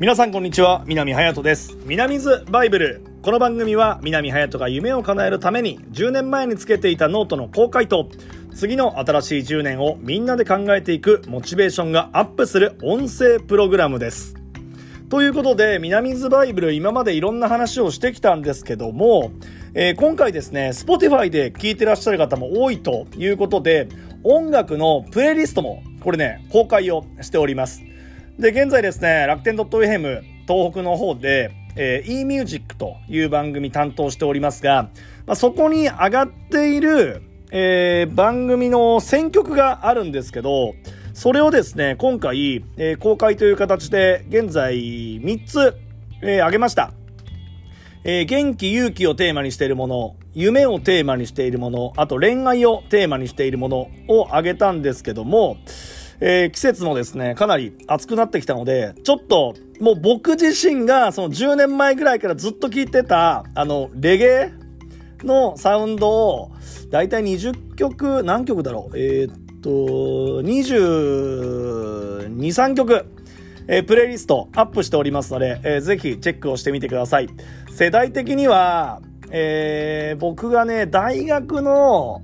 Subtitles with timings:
[0.00, 1.76] 皆さんこんにちは南隼人です。
[1.84, 3.02] 南 's Bible。
[3.20, 8.08] この番組は南隼人が夢を叶えるために10年前につけていたノートの公開と
[8.54, 14.36] 次の新しい10年をみんなで考えていくモチベーションがアップする音声プログラムです。
[15.10, 19.32] ということで、南 's Bible 今までいろんな話をしてきたんですけども、
[19.74, 23.86] えー、今回ですね、Spotify で聴いてらっしゃる方も多いということで、
[24.24, 27.82] 音楽のプレイリストも、これね、公開をしております。
[28.38, 34.90] で、現在ですね、楽天 .fm 東北の方で、えー、eMusic という番組担当しておりますが、
[35.26, 37.22] まあ、そこに上がっている、
[37.52, 40.74] えー、番組の選曲があるんですけど、
[41.12, 45.76] それをですね、今回、えー、公開という形で、現在3つ、
[46.22, 46.92] えー、挙げました。
[48.02, 55.58] えー、元気、勇気をテーマにしているもの、夢をテーマにしているもの、あと恋愛をテーマにしているものを挙げたんですけども、
[56.20, 64.52] えー、季節もですね、かなり暑くなってきたので、ちょっと、もう僕自身がその10年前ぐらいからずっと聴いてた、あの、レゲエ
[65.24, 66.50] のサウンドを、
[66.90, 68.98] だいたい20曲、何曲だろう？
[68.98, 69.70] えー、と、
[70.42, 73.06] 22、3曲、
[73.68, 77.28] えー、プレイリストアップしておりますので、えー、ぜひチェックをしてみてください。
[77.70, 82.22] 世代的には、えー、僕がね、大学の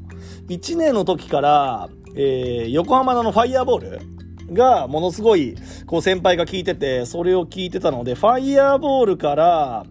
[0.48, 5.54] 1年の時から、えー、横浜の FIRE BALL がものすごい、
[5.86, 9.84] こう先輩が聞いてて、それを聞いてたので、 FIRE BALL から、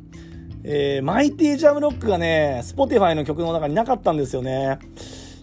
[0.63, 4.79] えー、 MIGHTY JAM ROCK がね、 Spotify の曲の中になかったんですよね。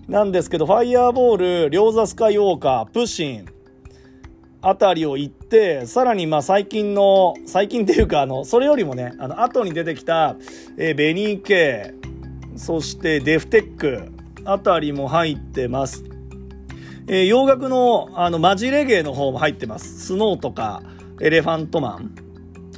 [0.08, 3.46] なんですけど、 FIRE BALL、 RYO the SKYWALKER、 PUSHIM、
[4.60, 10.36] あたりを行って、さらにまあ最近の、最近っていうか、あの、それよりもね、あの、後に出てきた、
[10.76, 11.94] えー、ベニーケ
[12.56, 14.12] そしてデフテック
[14.44, 16.11] あたりも入ってます。
[17.12, 20.00] えー、洋楽の、あの、マジレゲエの方も入ってます。
[20.00, 20.82] スノーとか、
[21.20, 22.14] エレファントマン。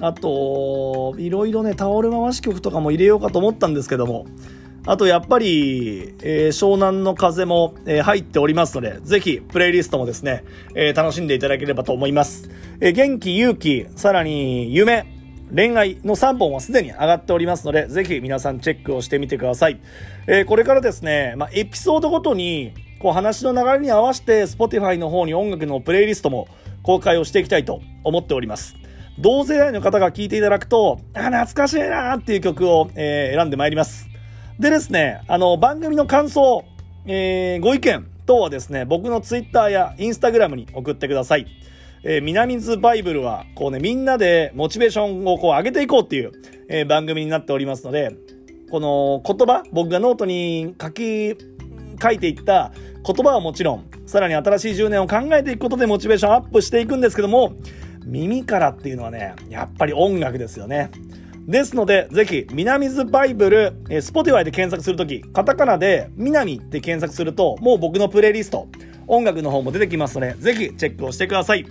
[0.01, 4.27] あと、いろいろね、タオル回し曲とかも入れようかと思ったんですけども、
[4.87, 10.43] あとやっぱり、えー、湘南の風も、えー、入っておりますので、ぜひプレイリストもですね、
[10.75, 12.50] えー、楽しんでいただければと思います。
[12.81, 15.06] え元気、勇気、さらに夢、
[15.55, 19.78] 恋愛の3本はすでに上がっておりますので、ぜひ皆さんチェックをしてみてください。
[20.27, 22.73] えこれからですね、まあ、エピソードごとに、
[23.04, 26.48] こう話の流れに合わせて Spotify の方に音楽のプレイリストも
[26.82, 28.76] 公開をしていきたいと思っております。
[29.19, 34.09] 同世代の方が聴いていただくと、あ、懐かしいなーっていう曲を、え選んでまいります。
[34.59, 36.64] でですね、あの、番組の感想、
[37.04, 41.47] えー、ご意見等はですね、僕のツイッターやインスタグラムに送ってください。
[42.04, 46.32] えー、南 's Bible は、こうね、みんなでモチベーションをこう上げていこうっていう、
[46.70, 48.16] えー、番組になっておりますので、
[48.70, 51.37] この言葉、僕がノートに書き、
[52.04, 52.72] 書いていった
[53.06, 57.54] 言葉はもちろん、さらに新しい10年を考えていくことでモチベーションアップしていくんですけども、
[58.04, 60.91] 耳からっていうのはね、やっぱり音楽ですよね。
[61.47, 68.69] ですので、ぜひ、南 's Bible、えー、 Spotify で検索するとき、カタカナで、南って検索すると、もう僕のプレイリスト、
[69.06, 71.66] 音楽の方も出てきますので、ぜひチェックをしてください。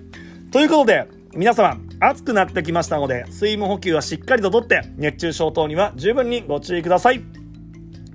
[0.51, 7.23] ということで、皆様、暑くなってきましたので、水分補給はしっかりととって、熱中症等には十分にご注意ください。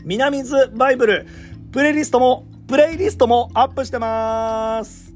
[0.05, 1.27] 南ズバイブル、
[1.79, 5.08] プレイリストも、プレイリストもアップしてます。